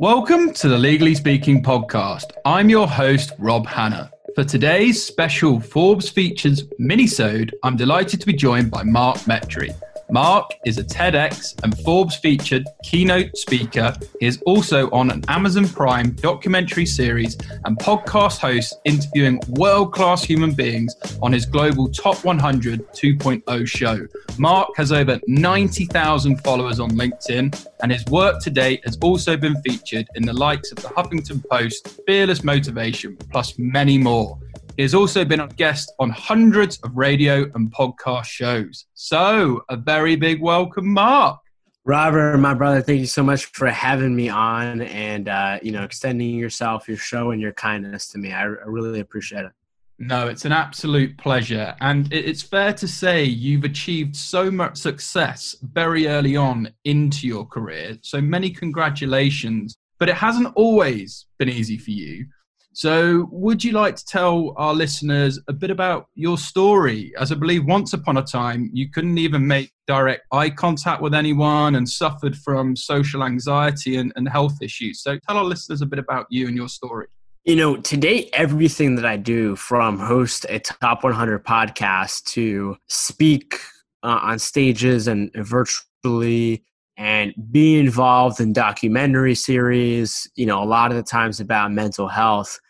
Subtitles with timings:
[0.00, 2.30] Welcome to the Legally Speaking podcast.
[2.44, 4.12] I'm your host, Rob Hanna.
[4.36, 9.74] For today's special Forbes Features minisode, I'm delighted to be joined by Mark Metry.
[10.10, 13.94] Mark is a TEDx and Forbes featured keynote speaker.
[14.20, 17.36] He is also on an Amazon Prime documentary series
[17.66, 24.06] and podcast host interviewing world class human beings on his global Top 100 2.0 show.
[24.38, 29.60] Mark has over 90,000 followers on LinkedIn, and his work to date has also been
[29.62, 34.38] featured in the likes of the Huffington Post, Fearless Motivation, plus many more.
[34.78, 38.86] He has also been a guest on hundreds of radio and podcast shows.
[38.94, 41.40] So, a very big welcome, Mark.
[41.84, 45.82] Robert, my brother, thank you so much for having me on and uh, you know
[45.82, 48.32] extending yourself, your show, and your kindness to me.
[48.32, 49.52] I, I really appreciate it.
[49.98, 51.74] No, it's an absolute pleasure.
[51.80, 57.46] And it's fair to say you've achieved so much success very early on into your
[57.46, 57.98] career.
[58.02, 59.76] So many congratulations.
[59.98, 62.26] But it hasn't always been easy for you.
[62.72, 67.12] So, would you like to tell our listeners a bit about your story?
[67.18, 71.14] As I believe once upon a time, you couldn't even make direct eye contact with
[71.14, 75.02] anyone and suffered from social anxiety and, and health issues.
[75.02, 77.08] So, tell our listeners a bit about you and your story.
[77.44, 83.58] You know, today, everything that I do from host a top 100 podcast to speak
[84.02, 86.64] uh, on stages and virtually
[86.98, 92.08] and be involved in documentary series, you know, a lot of the times about mental
[92.08, 92.60] health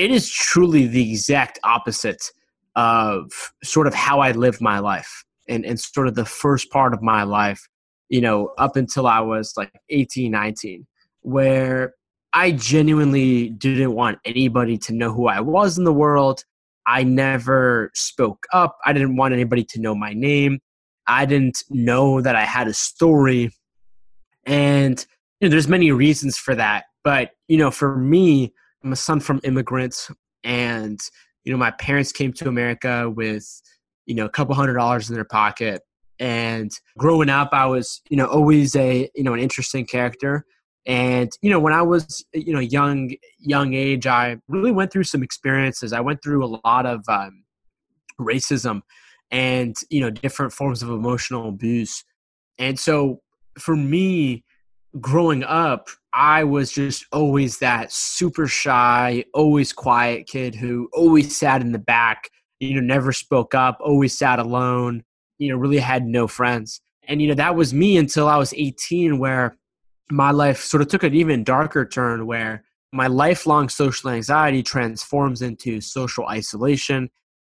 [0.00, 2.32] it is truly the exact opposite
[2.74, 3.30] of
[3.62, 7.02] sort of how I lived my life and, and sort of the first part of
[7.02, 7.68] my life,
[8.08, 10.86] you know, up until I was like 18, 19,
[11.20, 11.92] where
[12.32, 16.44] I genuinely didn't want anybody to know who I was in the world.
[16.86, 18.78] I never spoke up.
[18.86, 20.60] I didn't want anybody to know my name.
[21.06, 23.50] I didn't know that I had a story.
[24.46, 25.04] And
[25.40, 26.84] you know, there's many reasons for that.
[27.02, 30.10] But, you know, for me, I'm a son from immigrants,
[30.42, 30.98] and
[31.44, 33.46] you know my parents came to America with
[34.06, 35.82] you know a couple hundred dollars in their pocket.
[36.18, 40.44] And growing up, I was you know always a you know an interesting character.
[40.86, 45.04] And you know when I was you know young young age, I really went through
[45.04, 45.92] some experiences.
[45.92, 47.44] I went through a lot of um,
[48.18, 48.80] racism
[49.30, 52.04] and you know different forms of emotional abuse.
[52.58, 53.20] And so
[53.58, 54.44] for me,
[55.00, 61.60] growing up, I was just always that super shy, always quiet kid who always sat
[61.60, 65.04] in the back, you know, never spoke up, always sat alone,
[65.38, 66.80] you know, really had no friends.
[67.06, 69.56] And, you know, that was me until I was 18, where
[70.10, 75.42] my life sort of took an even darker turn where my lifelong social anxiety transforms
[75.42, 77.08] into social isolation.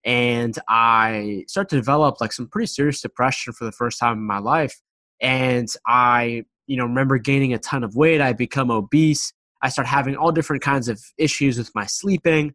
[0.04, 4.26] And I start to develop like some pretty serious depression for the first time in
[4.26, 4.80] my life.
[5.20, 8.20] And I you know, remember gaining a ton of weight.
[8.20, 9.32] I become obese.
[9.62, 12.54] I start having all different kinds of issues with my sleeping.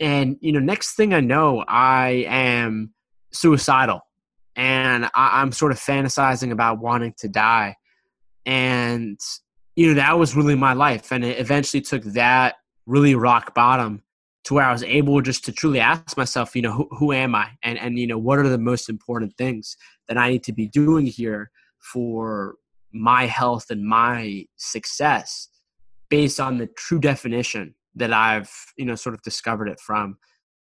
[0.00, 2.94] And, you know, next thing I know, I am
[3.32, 4.00] suicidal
[4.54, 7.76] and I, am sort of fantasizing about wanting to die.
[8.46, 9.18] And,
[9.76, 11.12] you know, that was really my life.
[11.12, 12.56] And it eventually took that
[12.86, 14.02] really rock bottom
[14.44, 17.34] to where I was able just to truly ask myself, you know, who, who am
[17.34, 17.50] I?
[17.62, 19.76] And, and, you know, what are the most important things
[20.08, 22.56] that I need to be doing here for
[22.92, 25.48] my health and my success
[26.08, 30.16] based on the true definition that I've, you know, sort of discovered it from.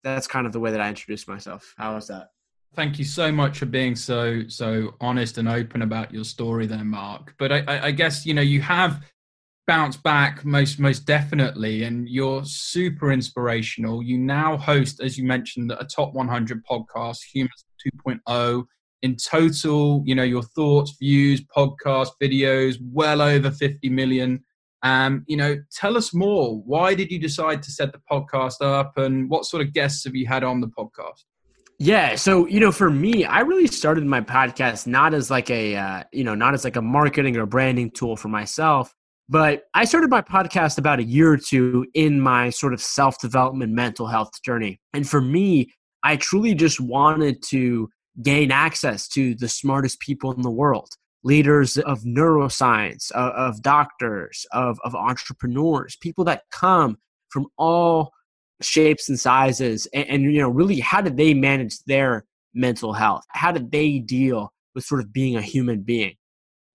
[0.05, 1.75] That's kind of the way that I introduced myself.
[1.77, 2.29] How was that?
[2.75, 6.85] Thank you so much for being so so honest and open about your story there,
[6.85, 7.35] Mark.
[7.39, 9.05] But I, I guess you know you have
[9.67, 14.03] bounced back most most definitely, and you're super inspirational.
[14.03, 17.65] You now host, as you mentioned, a top 100 podcast, Humans
[18.07, 18.65] 2.0
[19.03, 24.45] in total, you know, your thoughts, views, podcast, videos, well over 50 million.
[24.85, 26.61] Um, you know, tell us more.
[26.61, 30.15] Why did you decide to set the podcast up and what sort of guests have
[30.15, 31.25] you had on the podcast?
[31.79, 35.75] Yeah, so you know, for me, I really started my podcast not as like a
[35.75, 38.95] uh, you know, not as like a marketing or branding tool for myself,
[39.33, 43.73] but I started my podcast about a year or two in my sort of self-development
[43.73, 44.79] mental health journey.
[44.93, 45.73] And for me,
[46.05, 47.89] I truly just wanted to
[48.21, 50.91] gain access to the smartest people in the world
[51.25, 56.99] leaders of neuroscience of, of doctors of, of entrepreneurs people that come
[57.31, 58.13] from all
[58.61, 63.25] shapes and sizes and, and, you know really how did they manage their mental health
[63.29, 66.15] how did they deal with sort of being a human being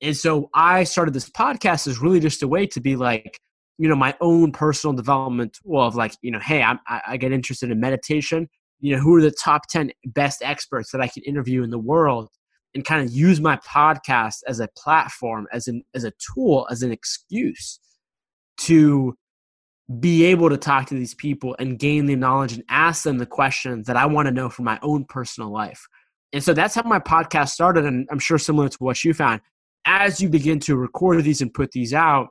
[0.01, 3.39] and so i started this podcast as really just a way to be like
[3.77, 7.31] you know my own personal development tool of like you know hey I'm, i get
[7.31, 8.47] interested in meditation
[8.79, 11.79] you know, who are the top 10 best experts that I can interview in the
[11.79, 12.29] world
[12.75, 16.83] and kind of use my podcast as a platform, as an as a tool, as
[16.83, 17.79] an excuse
[18.57, 19.15] to
[19.99, 23.25] be able to talk to these people and gain the knowledge and ask them the
[23.25, 25.87] questions that I want to know for my own personal life.
[26.33, 27.85] And so that's how my podcast started.
[27.85, 29.41] And I'm sure similar to what you found.
[29.85, 32.29] As you begin to record these and put these out,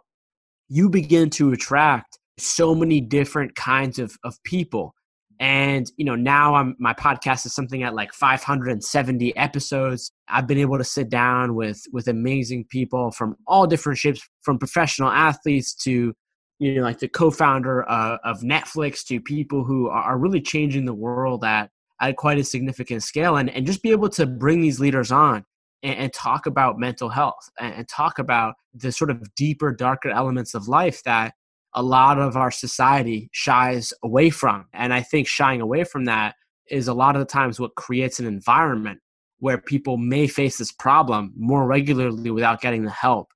[0.69, 4.95] you begin to attract so many different kinds of, of people.
[5.39, 10.13] And, you know, now I'm, my podcast is something at like 570 episodes.
[10.29, 14.59] I've been able to sit down with, with amazing people from all different shapes, from
[14.59, 16.15] professional athletes to
[16.59, 20.95] you know like the co-founder uh, of netflix to people who are really changing the
[20.95, 21.71] world at
[22.01, 25.45] at quite a significant scale and, and just be able to bring these leaders on
[25.83, 30.11] and, and talk about mental health and, and, talk about the sort of deeper darker
[30.11, 31.35] elements of life that
[31.75, 36.35] a lot of our society shies away from and i think shying away from that
[36.71, 39.01] is a lot of the times what creates an environment
[39.39, 43.29] where people may face this problem more regularly without getting the help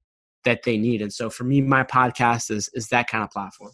[0.44, 1.02] that they need.
[1.02, 3.72] And so for me, my podcast is is that kind of platform.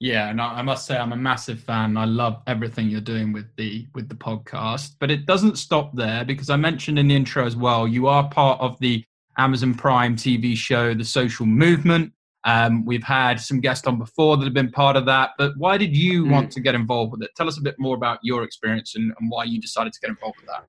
[0.00, 1.96] Yeah, and I must say I'm a massive fan.
[1.96, 4.94] I love everything you're doing with the with the podcast.
[5.00, 8.28] But it doesn't stop there because I mentioned in the intro as well, you are
[8.28, 9.04] part of the
[9.38, 12.12] Amazon Prime TV show, The Social Movement.
[12.44, 15.30] Um, we've had some guests on before that have been part of that.
[15.36, 16.30] But why did you mm.
[16.30, 17.30] want to get involved with it?
[17.36, 20.10] Tell us a bit more about your experience and, and why you decided to get
[20.10, 20.64] involved with that.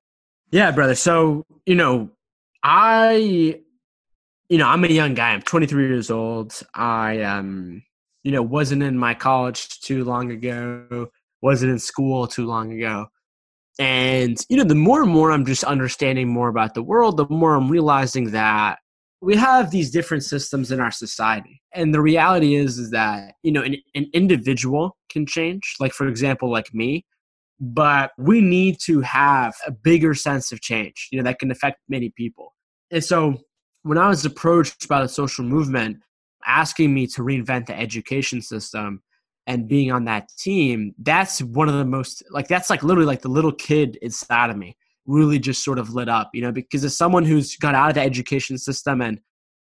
[0.50, 0.96] Yeah, brother.
[0.96, 2.10] So, you know,
[2.64, 3.60] I
[4.48, 5.30] you know, I'm a young guy.
[5.30, 6.60] I'm 23 years old.
[6.74, 7.84] I um,
[8.22, 11.08] you know, wasn't in my college too long ago.
[11.42, 13.06] Wasn't in school too long ago.
[13.78, 17.26] And you know, the more and more I'm just understanding more about the world, the
[17.30, 18.78] more I'm realizing that
[19.22, 21.62] we have these different systems in our society.
[21.74, 26.06] And the reality is is that, you know, an, an individual can change, like for
[26.06, 27.04] example, like me,
[27.60, 31.78] but we need to have a bigger sense of change, you know, that can affect
[31.88, 32.54] many people.
[32.90, 33.36] And so
[33.82, 35.98] when I was approached by the social movement
[36.46, 39.02] asking me to reinvent the education system
[39.46, 43.22] and being on that team, that's one of the most like that's like literally like
[43.22, 44.76] the little kid inside of me
[45.06, 47.94] really just sort of lit up, you know, because as someone who's got out of
[47.94, 49.20] the education system and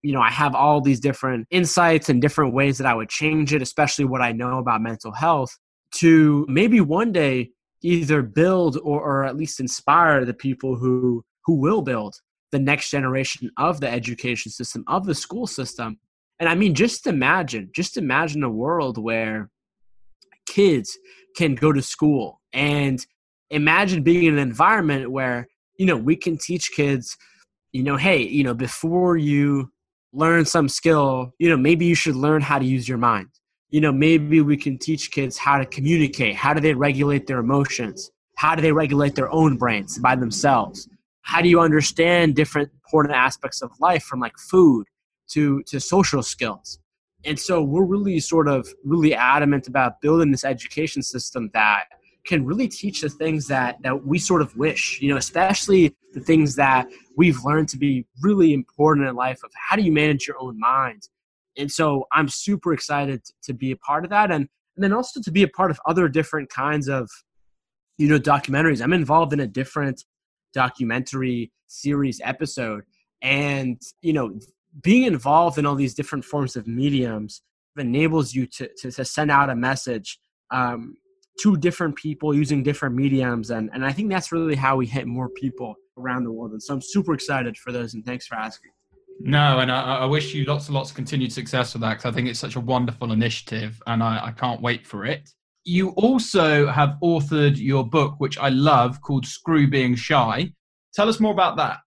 [0.03, 3.55] you know, I have all these different insights and different ways that I would change
[3.55, 5.57] it, especially what I know about mental health,
[5.97, 7.51] to maybe one day
[7.83, 12.15] either build or, or at least inspire the people who who will build
[12.53, 15.99] the next generation of the education system, of the school system.
[16.43, 19.49] And I mean, just imagine, just imagine a world where
[20.45, 20.99] kids
[21.37, 22.99] can go to school and
[23.51, 25.47] imagine being in an environment where,
[25.79, 27.17] you know, we can teach kids,
[27.71, 29.71] you know, hey, you know, before you
[30.13, 33.29] learn some skill, you know, maybe you should learn how to use your mind.
[33.71, 36.35] You know, maybe we can teach kids how to communicate.
[36.35, 38.11] How do they regulate their emotions?
[38.35, 40.89] How do they regulate their own brains by themselves?
[41.23, 44.87] how do you understand different important aspects of life from like food
[45.33, 46.79] to to social skills.
[47.25, 51.85] And so we're really sort of really adamant about building this education system that
[52.27, 56.21] can really teach the things that that we sort of wish you know especially the
[56.21, 56.87] things that
[57.17, 60.59] we've learned to be really important in life of how do you manage your own
[60.59, 61.09] mind.
[61.57, 65.21] And so i'm super excited to be a part of that and and then also
[65.21, 67.09] to be a part of other different kinds of
[67.99, 68.83] you know documentaries.
[68.83, 70.05] I'm involved in a different
[70.53, 72.85] documentary series episode
[73.23, 74.39] and you know
[74.81, 77.43] being involved in all these different forms of mediums
[77.77, 80.19] enables you to, to, to send out a message
[80.51, 80.97] um,
[81.41, 85.07] to different people using different mediums and, and i think that's really how we hit
[85.07, 88.35] more people around the world and so i'm super excited for those and thanks for
[88.35, 88.71] asking
[89.21, 92.07] no, and I, I, wish you lots and lots of continued success with that because
[92.07, 95.29] I think it's such a wonderful initiative and I, I, can't wait for it
[95.65, 100.53] you also have authored your book, which I love, called Screw Being Shy.
[100.95, 101.79] Tell us more about that.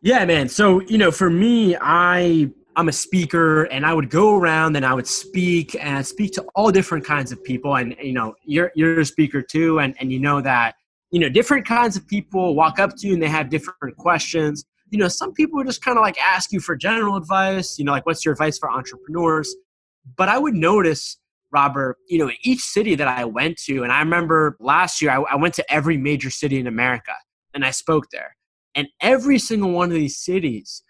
[0.00, 0.48] Yeah, man.
[0.48, 4.86] So, you know, for me, I I'm a speaker and I would go around and
[4.86, 7.74] I would speak and speak to all different kinds of people.
[7.74, 9.80] And, you know, you're, you're a speaker too.
[9.80, 10.76] And, and you know that,
[11.10, 14.64] you know, different kinds of people walk up to you and they have different questions.
[14.90, 17.90] You know, some people just kind of like ask you for general advice, you know,
[17.90, 19.52] like what's your advice for entrepreneurs?
[20.16, 21.18] But I would notice
[21.50, 25.16] Robert, you know, each city that I went to, and I remember last year I,
[25.32, 27.14] I, went to every major city in America
[27.54, 28.36] and I spoke there.
[28.74, 30.82] And every single one of these cities,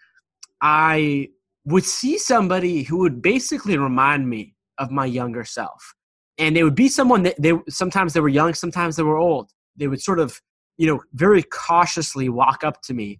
[0.61, 1.29] I
[1.65, 5.93] would see somebody who would basically remind me of my younger self.
[6.37, 9.51] And they would be someone that they sometimes they were young, sometimes they were old.
[9.75, 10.39] They would sort of,
[10.77, 13.19] you know, very cautiously walk up to me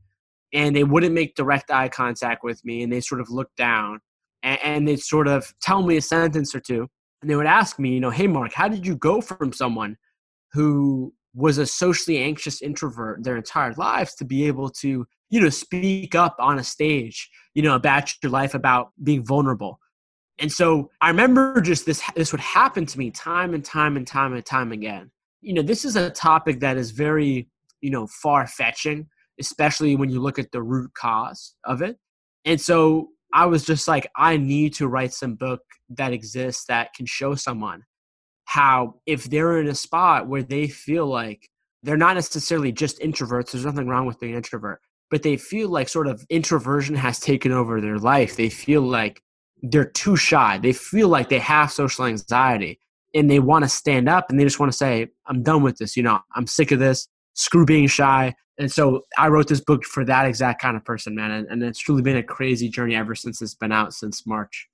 [0.54, 4.00] and they wouldn't make direct eye contact with me and they sort of look down
[4.44, 6.88] and, and they'd sort of tell me a sentence or two
[7.22, 9.98] and they would ask me, you know, hey, Mark, how did you go from someone
[10.54, 15.50] who was a socially anxious introvert their entire lives to be able to, you know,
[15.50, 19.79] speak up on a stage, you know, about your life, about being vulnerable?
[20.39, 24.07] And so I remember just this this would happen to me time and time and
[24.07, 25.12] time and time again.
[25.41, 27.50] You know, this is a topic that is very,
[27.81, 29.07] you know, far fetching,
[29.39, 31.98] especially when you look at the root cause of it.
[32.45, 36.93] And so I was just like, I need to write some book that exists that
[36.93, 37.83] can show someone
[38.50, 41.48] how if they're in a spot where they feel like
[41.84, 45.70] they're not necessarily just introverts, there's nothing wrong with being an introvert, but they feel
[45.70, 48.38] like sort of introversion has taken over their life.
[48.38, 49.22] They feel like
[49.62, 50.58] they're too shy.
[50.58, 52.79] They feel like they have social anxiety
[53.13, 55.77] and they want to stand up and they just want to say, I'm done with
[55.77, 55.96] this.
[55.96, 57.08] You know, I'm sick of this.
[57.36, 58.34] Screw being shy.
[58.58, 61.29] And so I wrote this book for that exact kind of person, man.
[61.29, 64.68] And, and it's truly been a crazy journey ever since it's been out since March.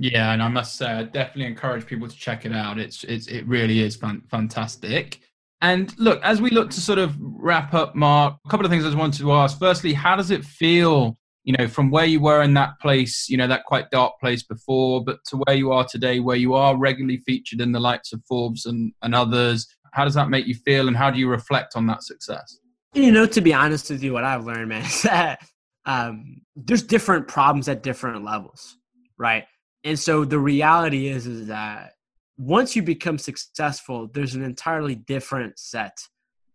[0.00, 2.78] Yeah, and I must say, I definitely encourage people to check it out.
[2.78, 5.20] It's, it's it really is fan- fantastic.
[5.60, 8.84] And look, as we look to sort of wrap up, Mark, a couple of things
[8.84, 9.58] I just wanted to ask.
[9.58, 13.36] Firstly, how does it feel you know, from where you were in that place, you
[13.36, 16.76] know, that quite dark place before, but to where you are today, where you are
[16.76, 20.54] regularly featured in the likes of Forbes and, and others, how does that make you
[20.54, 22.58] feel and how do you reflect on that success?
[22.92, 25.40] You know, to be honest with you, what I've learned, man, is that
[25.86, 28.76] um, there's different problems at different levels,
[29.18, 29.44] right?
[29.84, 31.94] And so the reality is, is that
[32.36, 35.98] once you become successful, there's an entirely different set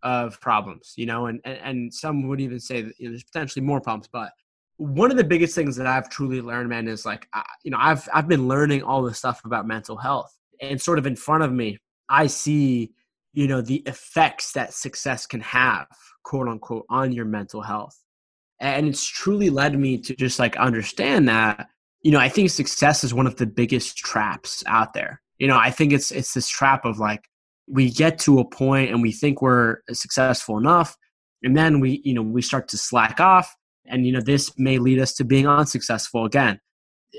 [0.02, 3.24] of problems, you know, and, and, and some would even say that you know, there's
[3.24, 4.30] potentially more problems, but
[4.78, 7.26] one of the biggest things that I've truly learned, man, is like,
[7.64, 11.06] you know, I've I've been learning all this stuff about mental health, and sort of
[11.06, 11.78] in front of me,
[12.08, 12.92] I see,
[13.32, 15.86] you know, the effects that success can have,
[16.24, 17.98] quote unquote, on your mental health,
[18.60, 21.68] and it's truly led me to just like understand that,
[22.02, 25.20] you know, I think success is one of the biggest traps out there.
[25.38, 27.24] You know, I think it's it's this trap of like
[27.68, 30.96] we get to a point and we think we're successful enough,
[31.42, 33.54] and then we, you know, we start to slack off
[33.88, 36.60] and you know this may lead us to being unsuccessful again.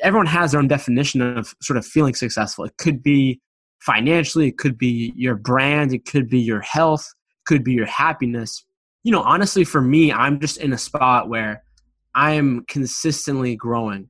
[0.02, 2.66] Everyone has their own definition of sort of feeling successful.
[2.66, 3.42] It could be
[3.80, 7.86] financially it could be your brand it could be your health it could be your
[7.86, 8.66] happiness.
[9.04, 11.64] You know honestly for me i'm just in a spot where
[12.14, 14.10] i am consistently growing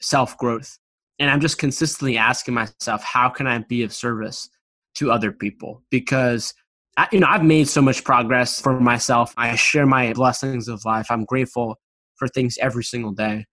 [0.00, 0.78] self growth
[1.18, 4.48] and i'm just consistently asking myself how can i be of service
[4.94, 6.52] to other people because
[6.96, 10.84] I, you know i've made so much progress for myself i share my blessings of
[10.84, 11.76] life i'm grateful
[12.16, 13.44] for things every single day.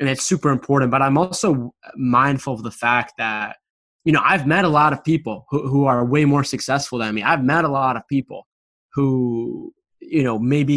[0.00, 0.90] And it's super important.
[0.90, 3.56] But I'm also mindful of the fact that,
[4.04, 7.14] you know, I've met a lot of people who, who are way more successful than
[7.14, 7.22] me.
[7.22, 8.46] I've met a lot of people
[8.92, 10.74] who, you know, maybe,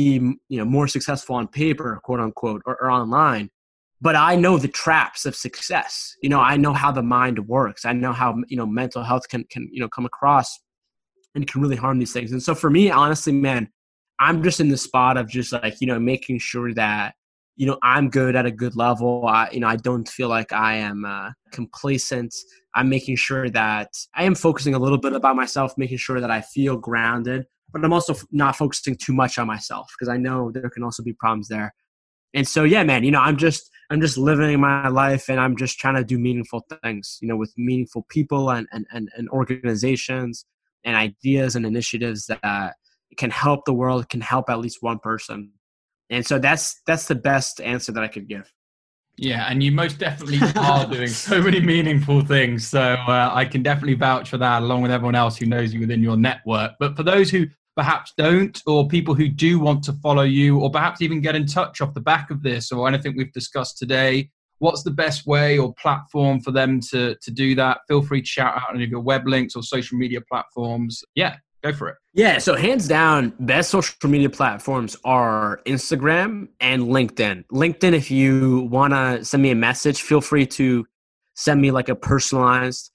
[0.49, 3.49] you know, more successful on paper, quote unquote, or, or online.
[3.99, 6.15] But I know the traps of success.
[6.21, 7.83] You know, I know how the mind works.
[7.85, 10.59] I know how, you know, mental health can, can, you know, come across
[11.33, 12.31] and can really harm these things.
[12.31, 13.69] And so for me, honestly, man,
[14.19, 17.15] I'm just in the spot of just like, you know, making sure that
[17.57, 20.53] you know i'm good at a good level i you know i don't feel like
[20.53, 22.33] i am uh, complacent
[22.75, 26.31] i'm making sure that i am focusing a little bit about myself making sure that
[26.31, 30.51] i feel grounded but i'm also not focusing too much on myself because i know
[30.51, 31.73] there can also be problems there
[32.33, 35.55] and so yeah man you know i'm just i'm just living my life and i'm
[35.55, 39.29] just trying to do meaningful things you know with meaningful people and and, and, and
[39.29, 40.45] organizations
[40.83, 42.73] and ideas and initiatives that
[43.17, 45.51] can help the world can help at least one person
[46.09, 48.51] and so that's that's the best answer that I could give.
[49.17, 52.67] Yeah, and you most definitely are doing so many meaningful things.
[52.67, 55.79] So uh, I can definitely vouch for that, along with everyone else who knows you
[55.79, 56.73] within your network.
[56.79, 60.69] But for those who perhaps don't, or people who do want to follow you, or
[60.69, 64.29] perhaps even get in touch off the back of this or anything we've discussed today,
[64.59, 67.79] what's the best way or platform for them to to do that?
[67.87, 71.03] Feel free to shout out any of your web links or social media platforms.
[71.15, 71.95] Yeah, Go for it.
[72.13, 77.45] Yeah, so hands down, best social media platforms are Instagram and LinkedIn.
[77.51, 80.85] LinkedIn, if you want to send me a message, feel free to
[81.35, 82.91] send me like a personalized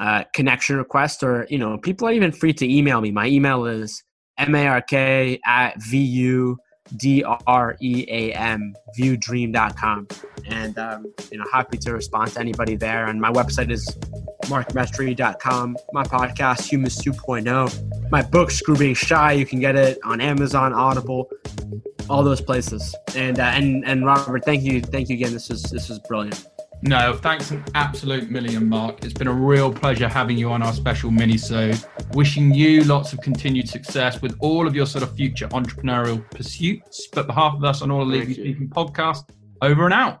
[0.00, 3.12] uh, connection request, or you know, people are even free to email me.
[3.12, 4.02] My email is
[4.38, 6.56] mark at vu
[6.96, 10.08] D-R-E-A-M, vudream.com.
[10.46, 13.06] And, um, you know, happy to respond to anybody there.
[13.06, 13.86] And my website is
[14.44, 15.76] markmetry.com.
[15.92, 18.10] My podcast, Humans 2.0.
[18.10, 21.30] My book, Screw Being Shy, you can get it on Amazon, Audible,
[22.08, 22.94] all those places.
[23.14, 24.80] And, uh, and, and Robert, thank you.
[24.80, 25.32] Thank you again.
[25.32, 26.48] This was, this was brilliant.
[26.82, 29.04] No, thanks an absolute million, Mark.
[29.04, 31.78] It's been a real pleasure having you on our special mini-sode.
[32.12, 37.06] Wishing you lots of continued success with all of your sort of future entrepreneurial pursuits.
[37.12, 39.30] But behalf of us on all of the Speaking podcast,
[39.62, 40.20] over and out.